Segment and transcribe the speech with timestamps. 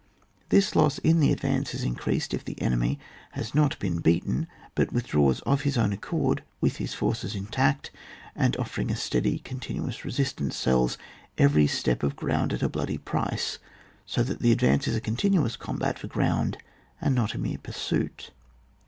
[0.49, 2.97] This loss in the advance is increased if the enemy
[3.33, 7.91] has not been beaten, but withdraws of his own accord with his forces intact,
[8.35, 10.97] and offering a steady con tinuous resistance, sells
[11.37, 13.59] every step of ground at a bloody price,
[14.03, 16.57] so that the advance is a continuous combat for ground
[16.99, 18.31] and not a mere pursuit.